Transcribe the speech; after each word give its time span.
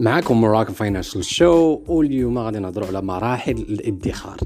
معكم 0.00 0.40
مراكم 0.40 0.72
فاينانشال 0.72 1.24
شو. 1.24 1.82
واليوم 1.88 2.38
غادي 2.38 2.58
نهضروا 2.58 2.86
على 2.86 3.02
مراحل 3.02 3.52
الادخار. 3.52 4.38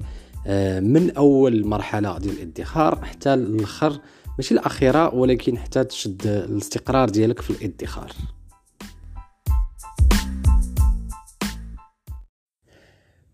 آه، 0.47 0.81
من 0.81 1.11
أول 1.11 1.67
مرحلة 1.67 2.19
ديال 2.19 2.35
الادخار 2.35 3.05
حتى 3.05 3.35
الأخر 3.35 4.01
ماشي 4.39 4.55
الأخيرة 4.55 5.15
ولكن 5.15 5.59
حتى 5.59 5.85
تشد 5.85 6.27
الاستقرار 6.27 7.09
ديالك 7.09 7.41
في 7.41 7.51
الادخار. 7.51 8.13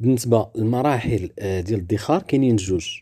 بالنسبة 0.00 0.46
للمراحل 0.56 1.30
آه، 1.38 1.60
ديال 1.60 1.78
الادخار 1.78 2.22
كاينين 2.22 2.56
جوج. 2.56 2.98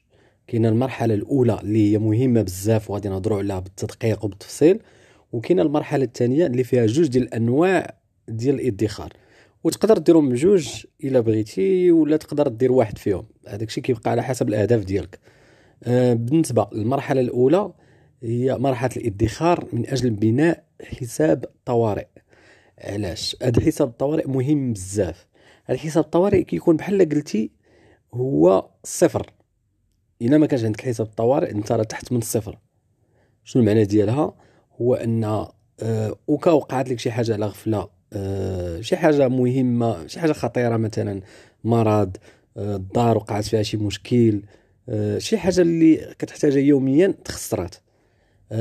كاينة 0.47 0.69
المرحلة 0.69 1.15
الأولى 1.15 1.59
اللي 1.63 1.93
هي 1.93 1.99
مهمة 1.99 2.43
بزاف 2.43 2.91
وغادي 2.91 3.09
نهضروا 3.09 3.39
عليها 3.39 3.61
بالتدقيق 3.61 4.25
وبالتفصيل 4.25 4.81
وكاينة 5.33 5.63
المرحلة 5.63 6.05
الثانية 6.05 6.47
اللي 6.47 6.65
فيها 6.65 6.87
جوج 6.87 7.07
ديال 7.07 7.23
الأنواع 7.25 7.98
ديال 8.29 8.55
الادخار 8.55 9.13
وتقدر 9.65 9.99
ديرهم 9.99 10.29
بجوج 10.29 10.87
إلا 11.05 11.21
بغيتي 11.21 11.93
ولا 11.93 12.17
تقدر 12.17 12.49
دير 12.49 12.73
واحد 12.73 12.99
فيهم. 12.99 13.27
هذاك 13.49 13.69
الشيء 13.69 13.85
كيبقى 13.85 14.11
على 14.11 14.23
حسب 14.23 14.49
الأهداف 14.49 14.85
ديالك. 14.85 15.19
آه 15.85 16.15
بالنسبة 16.15 16.69
للمرحلة 16.73 17.21
الأولى 17.21 17.73
هي 18.23 18.59
مرحلة 18.59 18.91
الادخار 18.97 19.69
من 19.73 19.89
أجل 19.89 20.11
بناء 20.11 20.65
حساب 20.83 21.45
طوارئ. 21.65 22.07
علاش؟ 22.79 23.37
هذا 23.43 23.61
حساب 23.61 23.89
الطوارئ 23.89 24.29
مهم 24.29 24.73
بزاف. 24.73 25.27
هذا 25.65 25.79
حساب 25.79 26.05
الطوارئ 26.05 26.43
كيكون 26.43 26.77
بحال 26.77 27.09
قلتي 27.09 27.51
هو 28.15 28.71
صفر. 28.85 29.31
إلا 30.23 30.39
ما 30.39 30.47
كانش 30.47 30.65
عندك 30.65 30.81
حساب 30.81 31.07
الطوارئ 31.07 31.51
أنت 31.51 31.73
راه 31.73 31.83
تحت 31.83 32.13
من 32.13 32.19
الصفر 32.19 32.59
شنو 33.45 33.63
المعنى 33.63 33.85
ديالها؟ 33.85 34.35
هو 34.81 34.95
أن 34.95 35.25
آه 35.25 36.17
وكا 36.27 36.51
وقعت 36.51 36.89
لك 36.89 36.99
شي 36.99 37.11
حاجة 37.11 37.33
على 37.33 37.47
غفلة 37.47 37.89
آه 38.13 38.81
شي 38.81 38.97
حاجة 38.97 39.29
مهمة 39.29 40.07
شي 40.07 40.21
حاجة 40.21 40.33
خطيرة 40.33 40.77
مثلا 40.77 41.21
مرض 41.65 42.17
آه 42.57 42.77
الدار 42.77 43.17
وقعت 43.17 43.45
فيها 43.45 43.63
شي 43.63 43.77
مشكل 43.77 44.43
آه 44.89 45.19
شي 45.19 45.39
حاجة 45.39 45.61
اللي 45.61 46.15
كتحتاجها 46.19 46.61
يوميا 46.61 47.15
تخسرات. 47.25 47.75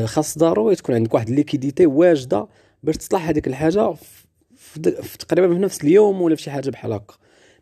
خاص 0.05 0.37
ضروري 0.37 0.75
تكون 0.75 0.95
عندك 0.95 1.13
واحد 1.13 1.29
ليكيديتي 1.29 1.85
واجدة 1.85 2.47
باش 2.83 2.97
تصلح 2.97 3.27
هذيك 3.29 3.47
الحاجة 3.47 3.93
في, 4.55 4.79
تقريبا 5.19 5.53
في 5.53 5.59
نفس 5.59 5.83
اليوم 5.83 6.21
ولا 6.21 6.35
في 6.35 6.41
شي 6.41 6.51
حاجة 6.51 6.69
بحال 6.69 6.93
هكا. 6.93 7.13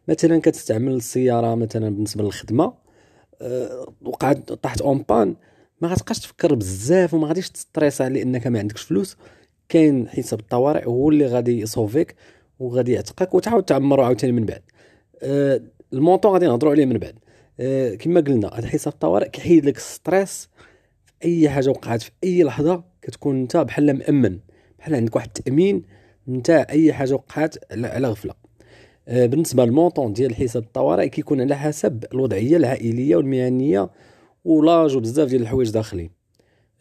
مثلا 0.08 0.42
كتستعمل 0.42 0.94
السيارة 0.94 1.56
مثلا 1.56 1.90
بالنسبة 1.90 2.24
للخدمة 2.24 2.74
وقعت 4.02 4.52
طاحت 4.52 4.82
en 4.82 5.06
panne 5.10 5.36
ما 5.82 5.88
غتبقاش 5.88 6.20
تفكر 6.20 6.56
بزاف 6.56 7.14
وما 7.14 7.28
غاديش 7.28 7.50
ت 7.50 7.57
stress 7.57 8.02
على 8.02 8.22
إنك 8.22 8.48
ما 8.48 8.60
عندكش 8.60 8.82
فلوس. 8.82 9.18
كاين 9.70 10.08
حساب 10.08 10.40
الطوارئ 10.40 10.86
هو 10.86 11.10
اللي 11.10 11.26
غادي 11.26 11.62
يصوفيك 11.62 12.16
وغادي 12.60 12.92
يعتقك 12.92 13.34
وتعاود 13.34 13.64
تعمرو 13.64 14.04
عاوتاني 14.04 14.34
من 14.34 14.46
بعد. 14.46 14.62
أه 15.24 15.62
ال 15.94 15.99
montant 15.99 16.34
غادي 16.34 16.46
نهضروا 16.46 16.72
عليه 16.72 16.86
من 16.86 16.98
بعد. 16.98 17.16
أه 17.60 17.96
كما 17.96 18.22
قلنا 18.22 18.48
هذا 18.54 18.68
حساب 18.68 18.94
الطوارئ 18.94 19.30
كيحيد 19.30 19.66
لك 19.66 19.78
stress 19.78 20.50
في 21.06 21.26
أي 21.26 21.50
حاجة 21.50 21.70
وقعت 21.70 22.02
في 22.02 22.12
أي 22.24 22.44
لحظة 22.44 22.84
كتكون 23.02 23.42
انت 23.42 23.58
بحال 23.58 23.94
مأمن 23.94 24.40
بحال 24.80 24.96
عندك 24.96 25.16
واحد 25.16 25.28
التأمين 25.38 25.84
نتاع 26.28 26.68
أي 26.70 26.94
حاجة 26.94 27.14
وقعت 27.14 27.56
على 27.72 28.08
غفلة. 28.08 28.34
أه 29.08 29.26
بالنسبة 29.26 29.66
للمونطون 29.66 30.14
ديال 30.14 30.36
حساب 30.36 30.64
الطوارئ 30.64 31.10
كيكون 31.10 31.42
على 31.42 31.56
حسب 31.56 32.06
الوضعية 32.14 32.58
العائلية 32.58 33.16
والمهنية 33.16 33.90
ولاج 34.46 34.96
وبزاف 34.96 35.30
ديال 35.30 35.42
الحوايج 35.42 35.72
داخلين. 35.72 36.10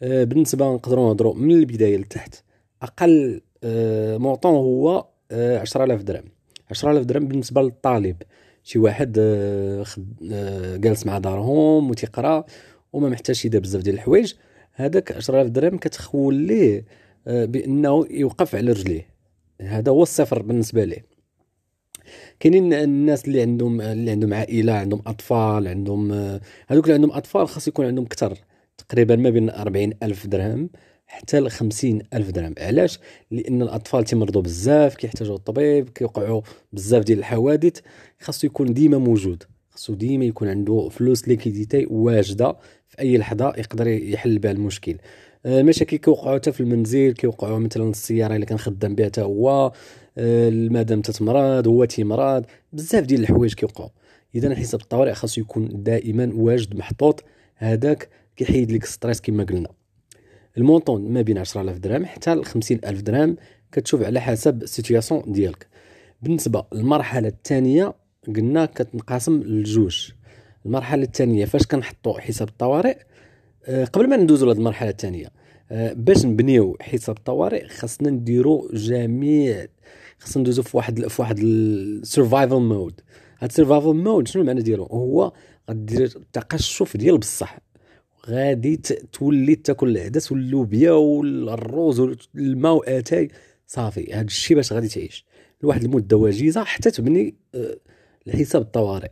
أه 0.01 0.23
بالنسبة 0.23 0.73
نقدروا 0.73 1.07
نهضروا 1.07 1.33
من 1.33 1.51
البداية 1.51 1.97
لتحت. 1.97 2.35
أقل 2.85 3.41
أه 3.63 4.17
مونطون 4.17 4.53
هو 4.53 5.05
أه 5.31 5.59
10000 5.59 6.03
درهم. 6.03 6.23
10000 6.71 7.05
درهم 7.05 7.27
بالنسبة 7.27 7.61
للطالب. 7.61 8.15
شي 8.63 8.79
واحد 8.79 9.15
أه 9.19 9.85
جالس 10.77 11.05
مع 11.05 11.17
دارهم 11.17 11.89
وتيقرا 11.89 12.45
وما 12.93 13.09
محتاجش 13.09 13.45
يدير 13.45 13.61
بزاف 13.61 13.81
ديال 13.81 13.95
الحوايج. 13.95 14.33
هذاك 14.73 15.11
10000 15.11 15.49
درهم 15.49 15.77
كتخول 15.77 16.35
ليه 16.35 16.85
بأنه 17.25 18.05
يوقف 18.09 18.55
على 18.55 18.71
رجليه. 18.71 19.07
هذا 19.61 19.91
هو 19.91 20.03
الصفر 20.03 20.41
بالنسبة 20.41 20.83
ليه. 20.83 21.05
كاينين 22.39 22.73
الناس 22.73 23.25
اللي 23.25 23.41
عندهم 23.41 23.81
اللي 23.81 24.11
عندهم 24.11 24.33
عائلة 24.33 24.73
عندهم 24.73 25.01
أطفال 25.07 25.67
عندهم 25.67 26.11
هذوك 26.67 26.83
اللي 26.83 26.93
عندهم 26.93 27.11
أطفال 27.11 27.47
خاص 27.47 27.67
يكون 27.67 27.85
عندهم 27.85 28.05
كثر 28.05 28.37
تقريبا 28.77 29.15
ما 29.15 29.29
بين 29.29 29.49
40 29.49 29.93
الف 30.03 30.27
درهم 30.27 30.69
حتى 31.15 31.39
ل 31.39 31.49
50 31.49 32.01
ألف 32.13 32.29
درهم. 32.29 32.53
علاش؟ 32.57 32.99
لأن 33.31 33.61
الأطفال 33.61 34.03
تيمرضوا 34.03 34.41
بزاف 34.41 34.95
كيحتاجوا 34.95 35.35
الطبيب 35.35 35.89
كيوقعوا 35.89 36.41
بزاف 36.73 37.03
ديال 37.03 37.19
الحوادث. 37.19 37.79
خاصو 38.19 38.47
يكون 38.47 38.73
ديما 38.73 38.97
موجود. 38.97 39.43
خاصو 39.69 39.93
ديما 39.93 40.25
يكون 40.25 40.47
عنده 40.47 40.89
فلوس 40.91 41.27
ليكيديتي 41.27 41.85
واجدة 41.89 42.57
في 42.87 42.99
أي 42.99 43.17
لحظة 43.17 43.53
يقدر 43.57 43.87
يحل 43.87 44.39
بها 44.39 44.51
المشكل. 44.51 44.97
المشاكل 45.45 45.97
كيوقعوا 45.97 46.35
حتى 46.35 46.51
في 46.51 46.59
المنزل 46.59 47.11
كيوقعوا 47.11 47.59
مثلا 47.59 47.89
السيارة 47.89 48.35
اللي 48.35 48.45
كان 48.45 48.57
خدام 48.57 48.95
بها 48.95 49.05
حتى 49.05 49.21
هو 49.21 49.71
المدام 50.17 51.01
تتمرض 51.01 51.67
هو 51.67 51.85
تيمرض. 51.85 52.45
بزاف 52.73 53.05
ديال 53.05 53.21
الحوايج 53.21 53.53
كيوقعوا. 53.53 53.89
إذا 54.35 54.55
حساب 54.55 54.81
الطوارئ 54.81 55.13
خاصو 55.13 55.41
يكون 55.41 55.83
دائما 55.83 56.31
واجد 56.35 56.75
محطوط. 56.75 57.23
هذاك 57.55 58.09
كيحيد 58.35 58.71
لك 58.71 58.85
stress 58.85 59.21
كما 59.21 59.43
قلنا. 59.43 59.69
ال 60.57 60.64
montant 60.64 61.13
ما 61.13 61.21
بين 61.21 61.37
10000 61.37 61.77
درهم 61.77 62.05
حتى 62.05 62.35
ل 62.35 62.45
50000 62.45 63.01
درهم 63.01 63.37
كتشوف 63.71 64.03
على 64.03 64.21
حسب 64.21 64.63
ال 64.63 64.70
situation 64.70 65.31
ديالك. 65.31 65.67
بالنسبة 66.21 66.65
للمرحلة 66.73 67.27
الثانية 67.27 67.93
قلنا 68.27 68.65
كتنقسم 68.65 69.41
لجوج. 69.43 70.11
المرحلة 70.65 71.03
الثانية 71.03 71.45
فاش 71.45 71.65
كنحطوا 71.65 72.19
حساب 72.19 72.47
الطوارئ؟ 72.47 72.97
قبل 73.93 74.09
ما 74.09 74.17
ندوزو 74.17 74.45
لهاد 74.45 74.57
المرحلة 74.57 74.89
الثانية 74.89 75.27
باش 75.71 76.25
نبنيو 76.25 76.77
حساب 76.81 77.17
الطوارئ 77.17 77.67
خاصنا 77.67 78.09
نديرو 78.09 78.69
جميع 78.73 79.65
خاصنا 80.19 80.41
ندوزو 80.41 80.63
في 80.63 80.77
واحد 80.77 81.07
في 81.07 81.21
واحد 81.21 81.39
ال 81.39 81.52
survival 81.52 82.59
mode 82.59 83.01
هاد 83.39 83.49
ال 83.49 83.54
survival 83.54 83.93
mode 83.93 84.27
شنو 84.27 84.41
المعنى 84.41 84.61
ديالو 84.61 84.83
هو 84.83 85.31
غدير 85.69 86.07
تقشف 86.33 86.97
ديال 86.97 87.17
بصح. 87.17 87.57
غادي 88.29 88.75
تولي 89.11 89.55
تاكل 89.55 89.89
العدس 89.89 90.31
واللوبيا 90.31 90.91
والروز 90.91 91.99
والماء 91.99 92.73
وآتاي. 92.73 93.27
صافي 93.67 94.13
هاد 94.13 94.25
الشيء 94.25 94.57
باش 94.57 94.73
غادي 94.73 94.87
تعيش. 94.87 95.25
لواحد 95.63 95.83
المدة 95.83 96.17
وجيزه 96.17 96.63
حتى 96.63 96.91
تبني 96.91 97.35
الحساب 98.27 98.61
الطوارئ. 98.61 99.11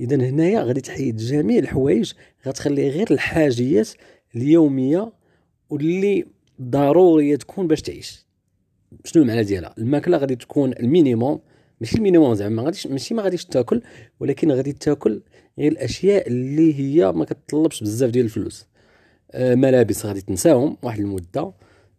اذا 0.00 0.16
هنايا 0.16 0.62
غادي 0.62 0.80
تحيد 0.80 1.16
جميع 1.16 1.58
الحوايج 1.58 2.12
غتخلي 2.46 2.88
غير 2.88 3.06
الحاجيات 3.10 3.88
اليومية 4.36 5.12
واللي 5.70 6.26
ضرورية 6.62 7.36
تكون 7.36 7.66
باش 7.66 7.82
تعيش. 7.82 8.26
شنو 9.04 9.22
المعنى 9.22 9.44
ديالها؟ 9.44 9.74
الماكلة 9.78 10.16
غادي 10.16 10.36
تكون 10.36 10.72
ال 10.72 10.80
minimum. 10.80 11.40
ماشي 11.84 11.96
ال 11.96 12.01
minimum 12.01 12.34
زعما 12.34 12.54
ما 12.54 12.62
غاديش 12.62 12.86
ماشي 12.86 13.14
ما 13.14 13.22
غاديش 13.22 13.44
تاكل 13.44 13.82
ولكن 14.20 14.52
غادي 14.52 14.72
تاكل 14.72 15.22
غير 15.58 15.72
الأشياء 15.72 16.28
اللي 16.28 16.74
هي 16.80 17.12
ما 17.12 17.24
كتطلبش 17.24 17.82
بزاف 17.82 18.10
ديال 18.10 18.24
الفلوس. 18.24 18.66
آه 19.32 19.54
ملابس 19.54 20.06
غادي 20.06 20.20
تنساهم 20.20 20.76
واحد 20.82 21.00
المدة. 21.00 21.52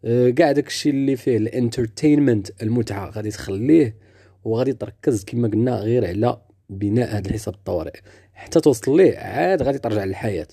آه 0.04 0.30
كاع 0.30 0.52
داكشي 0.52 0.90
اللي 0.90 1.16
فيه 1.16 1.36
ال 1.36 1.45
entertainment 1.45 2.62
المتعة 2.62 3.10
غادي 3.10 3.30
تخليه 3.30 3.96
وغادي 4.44 4.72
تركز 4.72 5.24
كما 5.24 5.48
قلنا 5.48 5.76
غير 5.76 6.06
على 6.06 6.40
بناء 6.70 7.16
هذا 7.16 7.28
الحساب 7.28 7.54
الطوارئ. 7.54 8.00
حتى 8.34 8.60
توصل 8.60 8.96
ليه 8.96 9.18
عاد 9.18 9.62
غادي 9.62 9.78
ترجع 9.78 10.04
للحياة. 10.04 10.48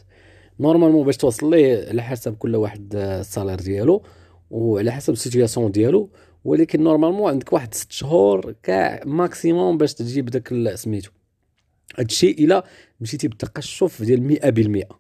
normalement 0.59 1.06
باش 1.06 1.18
توصل 1.18 1.50
ليه 1.52 1.90
على 1.90 2.04
حسب 2.04 2.36
كل 2.36 2.56
واحد 2.56 2.96
ال 2.95 3.04
salaire 3.04 3.60
ديالو 3.60 4.04
وعلى 4.52 4.92
حسب 4.92 5.13
ال 5.13 5.19
situation 5.19 5.72
ديالو 5.72 6.10
ولكن 6.45 6.84
normalement 6.84 7.31
عندك 7.31 7.54
واحد 7.54 7.74
ست 7.74 7.92
شهور 7.92 8.56
كاع 8.63 9.01
maximum 9.06 9.78
باش 9.78 9.94
تجيب 9.94 10.25
داك 10.25 10.75
سميتو. 10.75 11.12
هادشي 11.98 12.31
إلا 12.31 12.66
مشيتي 13.01 13.28
بالتقشف 13.28 14.01
ديال 14.01 14.22
مئة 14.22 14.50
بالمئة 14.50 15.00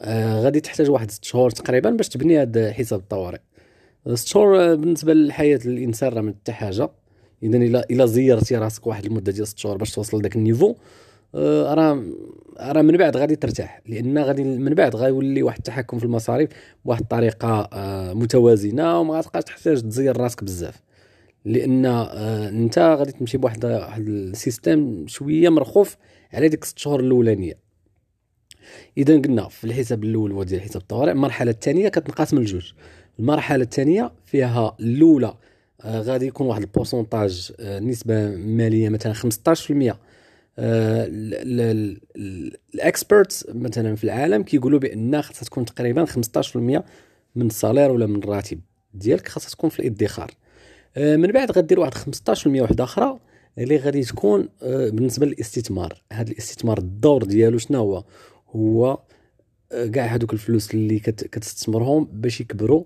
آه 0.00 0.40
غادي 0.42 0.60
تحتاج 0.60 0.90
واحد 0.90 1.10
ست 1.10 1.24
شهور 1.24 1.50
تقريبا 1.50 1.90
باش 1.90 2.08
تبني 2.08 2.36
هاد 2.40 2.70
حساب 2.70 3.00
الطوارئ. 3.00 3.40
ست 4.14 4.26
شهور 4.26 4.74
بالنسبة 4.74 5.14
لحياه 5.14 5.60
الإنسان 5.64 6.12
راه 6.12 6.20
من 6.20 6.34
حتى 6.34 6.52
حاجة. 6.52 6.90
اذا 7.42 7.56
الا 7.56 7.86
إلا 7.90 8.06
زيرتي 8.06 8.56
راسك 8.56 8.86
واحد 8.86 9.04
المدة 9.04 9.32
ديال 9.32 9.48
ست 9.48 9.58
شهور 9.58 9.76
باش 9.76 9.90
توصل 9.90 10.18
لذاك 10.18 10.36
ال 10.36 10.41
niveau 10.41 10.70
آه 10.70 11.07
راه 11.34 12.04
راه 12.60 12.82
من 12.82 12.96
بعد 12.96 13.16
غادي 13.16 13.36
ترتاح 13.36 13.80
لأن 13.86 14.18
غادي 14.18 14.44
من 14.44 14.74
بعد 14.74 14.96
غيولي 14.96 15.42
واحد 15.42 15.58
التحكم 15.58 15.98
في 15.98 16.04
المصاريف 16.04 16.50
بواحد 16.84 17.00
الطريقة 17.00 17.68
آه 17.72 18.12
متوازنة 18.12 19.00
وما 19.00 19.14
غاتبقاش 19.14 19.44
تحتاج 19.44 19.82
تزير 19.82 20.16
راسك 20.16 20.44
بزاف. 20.44 20.82
لأن 21.44 21.86
آه 21.86 22.48
أنت 22.48 22.78
غادي 22.78 23.12
تمشي 23.12 23.38
بواحد 23.38 23.64
واحد 23.64 24.08
ال 24.08 24.20
système 24.20 25.06
شوية 25.06 25.48
مرخوف 25.48 25.96
على 26.32 26.48
ديك 26.48 26.64
ست 26.64 26.78
شهور 26.78 27.00
الأولانية. 27.00 27.54
إذا 28.98 29.14
قلنا 29.14 29.48
في 29.48 29.64
الحساب 29.64 30.04
الأول 30.04 30.32
هو 30.32 30.42
ديال 30.42 30.60
حساب 30.60 30.82
الطوارئ 30.82 31.12
المرحلة 31.12 31.50
الثانية 31.50 31.88
كتنقسم 31.88 32.38
لجوج. 32.38 32.72
المرحلة 33.18 33.62
الثانية 33.62 34.12
فيها 34.26 34.76
الأولى 34.80 35.34
آه 35.84 36.00
غادي 36.00 36.26
يكون 36.26 36.46
واحد 36.46 36.62
ال 36.62 36.69
pourcentage 36.69 37.52
آه 37.60 37.78
نسبة 37.80 38.28
مالية 38.36 38.88
مثلا 38.88 39.14
15% 39.14 39.18
آه 39.70 39.98
ال 42.74 42.83
experts 42.83 43.46
مثلا 43.48 43.96
في 43.96 44.04
العالم 44.04 44.42
كيقولوا 44.42 44.78
بأن 44.78 45.22
خاصها 45.22 45.44
تكون 45.44 45.64
تقريبا 45.64 46.04
15% 46.04 46.56
من 47.36 47.46
ال 47.46 47.52
salaire 47.52 47.90
ولا 47.90 48.06
من 48.06 48.16
الراتب 48.16 48.60
ديالك 48.94 49.28
خاصها 49.28 49.50
تكون 49.50 49.70
في 49.70 49.80
الادخار. 49.80 50.30
آه 50.96 51.16
من 51.16 51.32
بعد 51.32 51.50
غدير 51.50 51.80
واحد 51.80 51.94
15% 51.94 52.46
واحدة 52.46 52.84
أخرى 52.84 53.18
اللي 53.58 53.76
غادي 53.76 54.02
تكون 54.02 54.48
آه 54.62 54.88
بالنسبة 54.90 55.26
للاستثمار. 55.26 56.02
هذا 56.12 56.30
الاستثمار 56.30 56.78
الدور 56.78 57.24
ديالو 57.24 57.58
شنو 57.58 57.78
هو؟ 57.78 58.04
هو 58.50 58.98
آه، 59.72 59.86
كاع 59.86 60.06
هذوك 60.06 60.32
الفلوس 60.32 60.74
اللي 60.74 60.98
كتستثمرهم 60.98 62.08
باش 62.12 62.40
يكبروا 62.40 62.84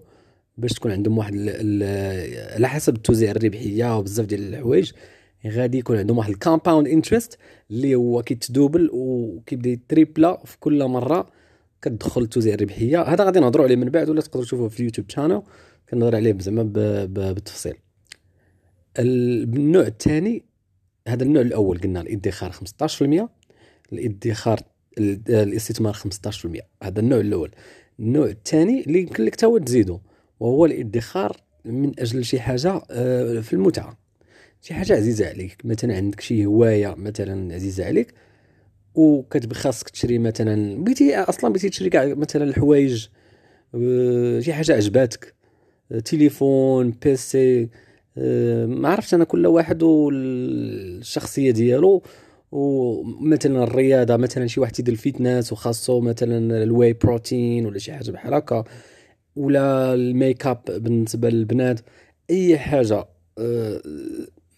باش 0.58 0.72
تكون 0.72 0.92
عندهم 0.92 1.18
واحد 1.18 1.34
على 2.54 2.68
حسب 2.68 2.96
التوزيع 2.96 3.30
الربحية 3.30 3.98
وبزاف 3.98 4.26
ديال 4.26 4.54
الحوايج. 4.54 4.92
غادي 5.46 5.78
يكون 5.78 5.98
عندهم 5.98 6.18
واحد 6.18 6.30
ال 6.30 6.36
compound 6.36 6.88
interest 6.88 7.38
اللي 7.70 7.94
هو 7.94 8.22
كيتدوبل 8.22 8.90
وكيبدا 8.92 9.70
يتريبلا 9.70 10.42
في 10.44 10.58
كل 10.58 10.84
مرة. 10.84 11.30
كتدخل 11.82 12.22
التوزيع 12.22 12.54
الربحية. 12.54 13.02
هذا 13.02 13.24
غادي 13.24 13.40
نهضروا 13.40 13.64
عليه 13.64 13.76
من 13.76 13.88
بعد 13.88 14.08
ولا 14.08 14.20
تقدروا 14.20 14.44
تشوفوه 14.44 14.68
في 14.68 14.80
ال 14.80 14.84
YouTube 14.84 15.10
channel 15.10 15.42
كنهضر 15.90 16.16
عليه 16.16 16.38
زعما 16.38 16.62
بالتفصيل. 17.06 17.74
النوع 18.98 19.86
الثاني 19.86 20.44
هذا 21.08 21.22
النوع 21.22 21.42
الأول 21.42 21.78
قلنا 21.78 22.00
الإدخار 22.00 22.52
15% 22.52 23.28
الإدخار 23.92 24.60
الاستثمار 24.98 25.94
15% 25.94 26.60
هذا 26.82 27.00
النوع 27.00 27.20
الأول. 27.20 27.50
النوع 28.00 28.26
الثاني 28.26 28.80
اللي 28.80 29.00
يمكن 29.00 29.24
لك 29.24 29.34
تزيدو. 29.34 30.00
وهو 30.40 30.66
الإدخار 30.66 31.36
من 31.64 32.00
أجل 32.00 32.24
شي 32.24 32.40
حاجة 32.40 32.82
آه، 32.90 33.40
في 33.40 33.52
المتعة. 33.52 34.01
شي 34.62 34.74
حاجة 34.74 34.92
عزيزة 34.96 35.28
عليك. 35.28 35.56
مثلا 35.64 35.96
عندك 35.96 36.20
شي 36.20 36.46
هواية 36.46 36.94
مثلا 36.98 37.54
عزيزة 37.54 37.84
عليك 37.86 38.14
وكتبغي 38.94 39.58
خاصك 39.60 39.88
تشري 39.90 40.18
مثلا 40.18 40.84
بغيتي 40.84 41.16
أصلا 41.16 41.50
بغيتي 41.50 41.68
تشري 41.68 41.90
كاع 41.90 42.06
مثلا 42.14 42.44
الحوايج 42.44 43.08
آه، 43.74 44.40
شي 44.40 44.52
حاجة 44.52 44.72
عجباتك. 44.72 45.34
آه، 45.92 45.98
تليفون 45.98 46.90
بيسي 46.90 47.68
ما 48.66 48.88
عرفتش 48.88 49.14
أنا 49.14 49.24
كل 49.24 49.46
واحد 49.46 49.82
والشخصية 49.82 51.50
ديالو. 51.50 52.02
ومثلا 52.52 53.64
الرياضة 53.64 54.16
مثلا 54.16 54.46
شي 54.46 54.60
واحد 54.60 54.72
تيدير 54.72 54.94
ال 54.94 55.01
fitness 55.01 55.52
وخاصو 55.52 56.00
مثلا 56.00 56.62
ال 56.62 56.92
whey 56.92 57.19
protein 57.19 57.66
ولا 57.66 57.78
شي 57.78 57.92
حاجة 57.92 58.10
بحال 58.10 58.34
هكا. 58.34 58.64
ولا 59.36 59.94
ال 59.94 60.04
make 60.04 60.46
up 60.46 60.62
بالنسبة 60.68 61.28
للبنات 61.30 61.80
أي 62.30 62.58
حاجة 62.58 63.04
آه، 63.38 63.82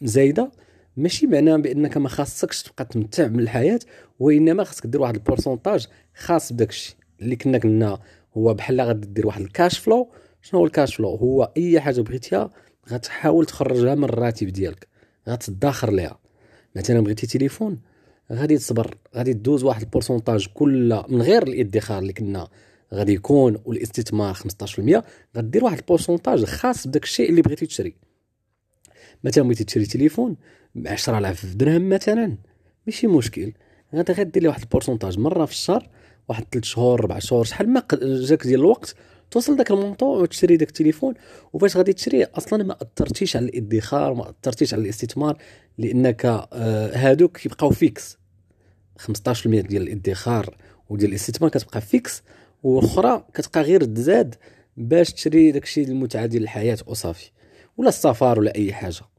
زايدة 0.04 0.50
ماشي 0.96 1.26
معناه 1.26 1.56
بأنك 1.56 1.96
ما 1.96 2.08
خاصكش 2.08 2.62
تبقى 2.62 2.84
تمتع 2.84 3.26
من 3.26 3.40
الحياة 3.40 3.78
وإنما 4.20 4.64
خاصك 4.64 4.86
دير 4.86 5.00
واحد 5.00 5.14
ال 5.14 5.20
pourcentage 5.20 5.86
خاص 6.14 6.52
بداك 6.52 6.68
الشيء. 6.68 6.96
اللي 7.20 7.36
كنا 7.36 7.58
قلنا 7.58 7.98
هو 8.36 8.54
بحال 8.54 8.80
غادي 8.80 9.06
دير 9.06 9.26
واحد 9.26 9.40
ال 9.40 9.48
cash 9.48 9.78
flow 9.78 10.08
شنو 10.42 10.60
هو 10.60 10.66
ال 10.66 10.72
cash 10.72 10.94
flow 10.94 11.08
هو 11.08 11.52
أي 11.56 11.80
حاجة 11.80 12.00
بغيتيها 12.00 12.50
غتحاول 12.90 13.46
تخرجها 13.46 13.94
من 13.94 14.04
الراتب 14.04 14.46
ديالك 14.46 14.88
غتدخر 15.28 15.92
ليها. 15.92 16.18
مثلا 16.76 17.00
بغيتي 17.00 17.26
تليفون 17.26 17.78
غادي 18.32 18.58
تصبر 18.58 18.94
غادي 19.16 19.34
تدوز 19.34 19.64
واحد 19.64 19.82
ال 19.82 19.88
pourcentage 19.88 20.46
كل 20.54 21.02
من 21.08 21.22
غير 21.22 21.42
الادخار 21.42 21.98
اللي 21.98 22.12
كنا 22.12 22.48
غادي 22.94 23.12
يكون 23.12 23.58
والاستثمار 23.64 24.34
15% 24.34 25.02
غدير 25.36 25.64
واحد 25.64 25.78
ال 25.78 25.84
pourcentage 25.84 26.44
خاص 26.44 26.86
بداك 26.86 27.02
الشيء 27.02 27.30
اللي 27.30 27.42
بغيتي 27.42 27.66
تشري. 27.66 27.94
مثلا 29.24 29.44
بغيتي 29.44 29.64
تشري 29.64 29.86
تليفون 29.86 30.36
ب 30.74 30.88
10000 30.88 31.54
درهم 31.54 31.88
مثلا 31.88 32.36
ماشي 32.86 33.06
مشكل. 33.06 33.52
غادي 33.94 34.12
غدير 34.12 34.42
لي 34.42 34.48
واحد 34.48 34.60
ال 34.60 34.65
pourcentage 34.65 35.18
مرة 35.18 35.44
في 35.44 35.52
الشهر 35.52 35.88
واحد 36.28 36.44
3 36.52 36.66
شهور 36.66 37.00
4 37.00 37.18
شهور 37.18 37.44
شحال 37.44 37.68
ما 37.68 37.82
جاك 38.02 38.42
ديال 38.46 38.60
الوقت 38.60 38.94
توصل 39.30 39.56
داك 39.56 39.70
ال 39.70 39.77
montant 39.77 40.22
وتشري 40.22 40.56
داك 40.56 40.68
التليفون. 40.68 41.14
وفاش 41.52 41.76
غادي 41.76 41.92
تشري 41.92 42.24
أصلا 42.24 42.64
ما 42.64 42.76
أثرتيش 42.82 43.36
على 43.36 43.46
الإدخار 43.46 44.14
ما 44.14 44.30
أثرتيش 44.30 44.74
على 44.74 44.82
الاستثمار 44.82 45.38
لأنك 45.78 46.24
آه 46.26 46.96
هادوك 46.96 47.36
كيبقاو 47.38 47.70
fixes. 47.70 48.18
15% 48.98 49.46
ديال 49.46 49.82
الإدخار 49.82 50.56
وديال 50.88 51.10
الاستثمار 51.10 51.50
كتبقى 51.50 51.80
فيكس. 51.80 52.22
والاخرى 52.62 53.26
كتبقى 53.34 53.62
غير 53.62 53.84
تزاد 53.84 54.34
باش 54.76 55.12
تشري 55.12 55.50
داكشي 55.52 55.82
المتعة 55.82 56.26
ديال 56.26 56.42
الحياة 56.42 56.78
وصافي 56.86 57.30
ولا 57.76 57.88
السفر 57.88 58.38
ولا 58.38 58.54
أي 58.54 58.72
حاجة. 58.72 59.13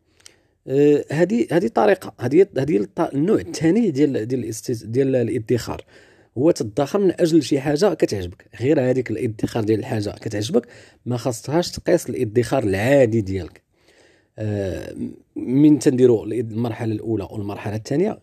هذه 0.67 1.47
آه 1.51 1.55
هذه 1.55 1.67
طريقة. 1.67 2.13
هذه 2.19 2.47
هذه 2.57 2.87
النوع 3.13 3.39
الثاني 3.39 3.91
ديال 3.91 4.27
ديال 4.27 4.51
ديال 4.83 5.15
الادخار. 5.15 5.85
هو 6.37 6.51
تدخر 6.51 6.99
من 6.99 7.11
أجل 7.21 7.43
شي 7.43 7.59
حاجة 7.59 7.93
كتعجبك. 7.93 8.45
غير 8.59 8.89
هذيك 8.89 9.11
الادخار 9.11 9.63
ديال 9.63 9.79
الحاجة 9.79 10.09
كتعجبك 10.09 10.67
ما 11.05 11.17
خاصهاش 11.17 11.71
تقيس 11.71 12.09
الادخار 12.09 12.63
العادي 12.63 13.21
ديالك. 13.21 13.61
آه 14.39 14.95
من 15.35 15.79
تنديروا 15.79 16.25
المرحلة 16.25 16.93
الأولى 16.93 17.27
والمرحلة 17.31 17.75
الثانية 17.75 18.19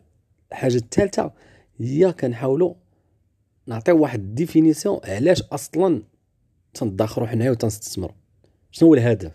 الحاجة 0.53 0.77
الثالثة 0.77 1.33
هي 1.79 2.13
كنحاولوا 2.13 2.75
نعطيو 3.67 3.99
واحد 3.99 4.35
ديفينيسيون 4.35 5.01
علاش 5.05 5.43
أصلا 5.43 6.03
تندخروا 6.75 7.27
حنايا 7.27 7.51
وتنستثمروا 7.51 8.15
شنو 8.71 8.89
هو 8.89 8.95
الهدف؟ 8.95 9.33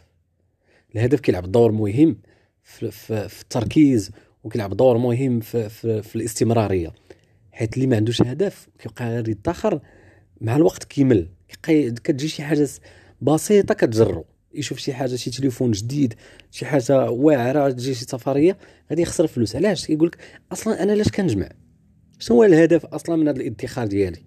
الهدف 0.95 1.19
كيلعب 1.19 1.51
دور 1.51 1.71
مهم 1.71 2.17
في, 2.67 2.91
في, 2.91 3.29
في 3.29 3.41
التركيز 3.41 4.11
وكيلعب 4.43 4.77
دور 4.77 4.97
مهم 4.97 5.39
في, 5.39 5.69
في, 5.69 6.01
في 6.01 6.15
الاستمرارية. 6.15 6.93
حيت 7.51 7.75
اللي 7.75 7.87
ما 7.87 7.95
عندوش 7.95 8.21
هدف 8.21 8.67
كيبقى 8.79 9.09
غير 9.09 9.29
يدخر 9.29 9.79
مع 10.41 10.55
الوقت 10.55 10.83
كيمل 10.83 11.27
كتجي 11.63 12.27
شي 12.27 12.43
حاجة 12.43 12.69
بسيطة 13.21 13.73
كتجرو. 13.73 14.25
يشوف 14.53 14.77
شي 14.77 14.93
حاجة 14.93 15.15
شي 15.15 15.31
تليفون 15.31 15.71
جديد 15.71 16.13
شي 16.51 16.65
حاجة 16.65 17.09
واعرة 17.09 17.69
تجي 17.69 17.93
شي 17.93 18.05
سفرية 18.05 18.57
غادي 18.89 19.01
يخسر 19.01 19.27
فلوس. 19.27 19.55
علاش؟ 19.55 19.87
كيقول 19.87 20.07
لك 20.07 20.17
أصلا 20.51 20.83
أنا 20.83 20.91
علاش 20.91 21.09
كنجمع؟ 21.09 21.49
شنو 22.19 22.37
هو 22.37 22.43
الهدف 22.43 22.85
أصلا 22.85 23.15
من 23.15 23.27
هذا 23.27 23.37
الإدخار 23.37 23.87
ديالي؟ 23.87 24.23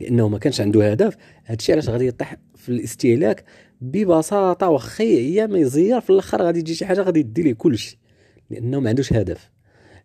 لأنه 0.00 0.28
ما 0.28 0.38
كانش 0.38 0.60
عنده 0.60 0.90
هدف. 0.90 1.16
هادشي 1.46 1.72
علاش 1.72 1.88
غادي 1.88 2.06
يطيح 2.06 2.36
في 2.56 2.68
الاستهلاك؟ 2.68 3.44
ببساطة 3.82 4.68
واخا 4.68 5.04
هي 5.04 5.46
ما 5.46 5.58
يزير 5.58 6.00
في 6.00 6.10
الآخر 6.10 6.42
غادي 6.42 6.62
تجي 6.62 6.74
شي 6.74 6.86
حاجة 6.86 7.02
غادي 7.02 7.20
يدي 7.20 7.42
ليه 7.42 7.52
كلشي 7.52 7.98
لأنه 8.50 8.80
ما 8.80 8.88
عندوش 8.88 9.12
هدف. 9.12 9.50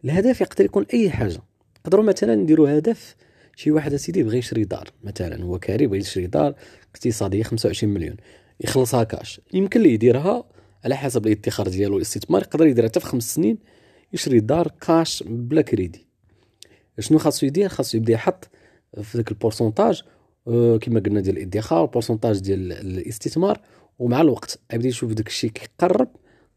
الهدف 0.06 0.42
يقدر 0.42 0.66
يكون 0.66 0.86
أي 0.94 1.10
حاجة. 1.10 1.42
نقدروا 1.80 2.04
مثلا 2.04 2.36
نديروا 2.36 2.78
هدف 2.78 3.16
شي 3.56 3.72
واحد 3.72 3.94
أسيدي 3.94 4.24
بغى 4.24 4.38
يشري 4.38 4.64
دار 4.64 4.90
مثلا 5.04 5.44
هو 5.44 5.60
كاري 5.60 5.88
بغى 5.88 5.98
يشري 5.98 6.28
دار 6.28 6.56
اقتصاديه 6.96 7.44
25 7.44 7.94
مليون 7.94 8.16
يخلصها 8.60 9.04
كاش. 9.04 9.42
يمكن 9.54 9.82
ليه 9.82 9.94
يديرها 9.94 10.44
على 10.86 10.98
حسب 10.98 11.28
الادخار 11.28 11.68
ديالو 11.68 11.98
الاستثمار 11.98 12.42
يقدر 12.42 12.66
يديرها 12.66 12.90
حتى 12.90 13.00
في 13.00 13.06
خمس 13.06 13.36
سنين 13.36 13.58
يشري 14.14 14.40
دار 14.40 14.72
كاش 14.82 15.24
بلا 15.28 15.62
كريدي. 15.62 16.08
شنو 17.00 17.18
خاصو 17.18 17.46
يدير؟ 17.46 17.70
خاصو 17.70 17.98
يبدأ 17.98 18.14
يحط 18.14 18.50
في 19.02 19.18
ذاك 19.18 19.32
ال 19.32 19.38
pourcentage 19.38 20.04
كما 20.82 21.00
قلنا 21.00 21.20
ديال 21.20 21.38
الإدخار 21.38 21.84
ال 21.84 21.88
pourcentage 21.88 22.40
ديال 22.40 22.72
الاستثمار. 22.72 23.62
ومع 24.00 24.22
الوقت 24.22 24.60
يبدا 24.74 24.88
يشوف 24.88 25.14
داك 25.14 25.28
الشيء 25.28 25.50
كيقرب 25.50 26.08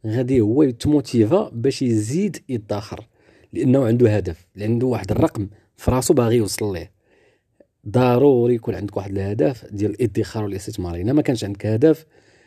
غادي 0.06 0.40
هو 0.40 0.62
يتموتيفا 0.62 1.50
باش 1.52 1.82
يزيد 1.82 2.36
يدخر 2.48 3.06
لأنه 3.52 3.86
عنده 3.86 4.16
هدف 4.16 4.46
عنده 4.58 4.86
واحد 4.86 5.10
الرقم 5.10 5.48
في 5.76 5.90
راسو 5.90 6.14
باغي 6.14 6.36
يوصل 6.36 6.72
ليه. 6.72 6.90
ضروري 7.88 8.54
يكون 8.54 8.74
عندك 8.74 8.96
واحد 8.96 9.10
الهدف 9.10 9.64
ديال 9.72 9.90
الإدخار 9.90 10.44
والاستثمار. 10.44 10.94
إلا 10.94 11.12
ما 11.12 11.22
كانش 11.22 11.44
عندك 11.44 11.66
هدف 11.66 12.06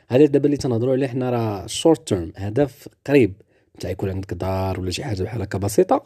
هذا 0.10 0.26
دابا 0.26 0.46
اللي 0.46 0.58
تنهضروا 0.58 0.94
عليه 0.94 1.08
حنا 1.08 1.30
راه 1.30 1.68
short 1.68 2.08
term 2.08 2.32
هدف 2.36 2.90
قريب. 3.08 3.34
تاع 3.80 3.90
يكون 3.90 4.10
عندك 4.10 4.34
دار 4.34 4.80
ولا 4.80 4.92
شي 4.92 5.04
حاجة 5.04 5.24
بحال 5.24 5.42
هكا 5.42 5.58
بسيطة 5.58 6.04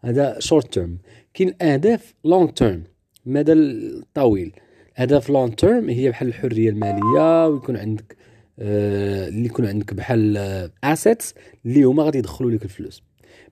هذا 0.00 0.36
short 0.38 0.74
term 0.74 0.98
كاين 1.34 1.54
أهداف 1.62 2.14
long 2.24 2.50
term 2.50 2.82
مدى 3.26 3.52
الطويل 3.52 4.52
اهداف 5.00 5.30
long 5.30 5.48
term 5.54 5.88
هي 5.88 6.10
بحال 6.10 6.28
الحرية 6.28 6.70
المالية 6.70 7.46
ويكون 7.48 7.76
عندك 7.76 8.16
آه 8.58 9.28
اللي 9.28 9.46
يكون 9.46 9.66
عندك 9.66 9.94
بحال 9.94 10.36
assets 10.84 11.34
آه 11.36 11.40
اللي 11.66 11.82
هما 11.82 12.02
غادي 12.02 12.18
يدخلوا 12.18 12.50
لك 12.50 12.64
الفلوس. 12.64 13.02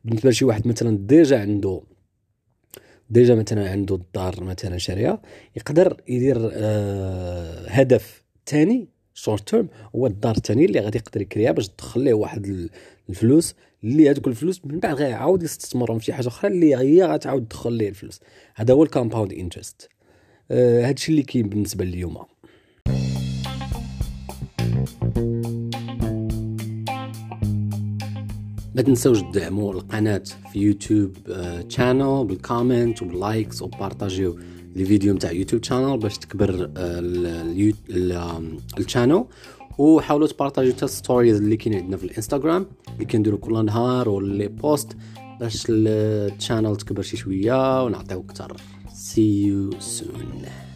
بالنسبة 0.05 0.31
لشي 0.31 0.45
واحد 0.45 0.67
مثلا 0.67 0.99
déjà 1.07 1.41
عنده 1.41 1.83
déjà 3.11 3.35
مثلا 3.35 3.71
عنده 3.71 3.95
الدار 3.95 4.45
مثلا 4.45 4.79
شاريه 4.79 5.21
يقدر 5.57 6.01
يدير 6.09 6.51
آه 6.53 7.69
هدف 7.69 8.25
ثاني 8.47 8.89
short 9.15 9.49
term 9.49 9.69
هو 9.97 10.07
الدار 10.07 10.37
الثاني 10.37 10.65
اللي 10.65 10.81
غادي 10.81 10.99
يقدر 10.99 11.21
يكريها 11.21 11.53
باش 11.53 11.69
تدخل 11.69 12.01
ليه 12.01 12.15
واحد 12.15 12.69
الفلوس 13.09 13.55
اللي 13.85 14.11
هذوك 14.11 14.27
الفلوس 14.27 14.65
من 14.65 14.81
بعد 14.81 14.95
غيعاود 14.95 15.43
يستثمرهم 15.43 15.99
في 15.99 16.05
شي 16.05 16.13
حاجة 16.13 16.29
أخرى 16.29 16.51
اللي 16.51 16.77
هي 16.77 17.05
غتعاود 17.05 17.49
تدخل 17.49 17.73
ليه 17.73 17.89
الفلوس. 17.89 18.21
هذا 18.55 18.75
هو 18.75 18.83
ال 18.83 18.88
compound 18.88 19.33
interest 19.33 19.98
هادشي 20.51 21.13
اللي 21.13 21.23
كاين 21.23 21.49
بالنسبة 21.49 21.85
اليوم 21.85 22.17
ما 28.75 28.83
تنساوش 28.83 29.21
تدعموا 29.21 29.73
القناة 29.73 30.23
في 30.53 30.59
YouTube 30.59 31.13
channel 31.69 32.25
بال 32.25 32.42
comment 32.42 33.03
وبال 33.03 33.25
likes 33.25 33.63
وبارطاجيو 33.63 34.39
les 34.77 34.85
vidéos 34.85 35.15
نتاع 35.15 35.33
YouTube 35.33 35.65
channel 35.65 35.99
باش 35.99 36.19
تكبر 36.19 36.71
ال 38.79 38.85
channel 38.85 39.25
وحاولوا 39.79 40.27
تبارطاجيو 40.27 40.73
حتى 40.73 40.87
stories 40.87 41.37
اللي 41.37 41.57
كاين 41.57 41.75
عندنا 41.75 41.97
في 41.97 42.05
الانستغرام 42.05 42.67
اللي 42.95 43.05
كنديروا 43.05 43.39
كل 43.39 43.65
نهار 43.65 44.09
ولا 44.09 44.47
post 44.47 44.97
باش 45.41 45.67
ال 45.69 45.82
channel 45.82 46.77
تكبر 46.77 47.03
شي 47.03 47.17
شوية 47.17 47.85
ونعطيو 47.85 48.21
أكثر 48.21 48.57
see 48.99 49.23
you 49.23 49.71
soon 49.79 50.68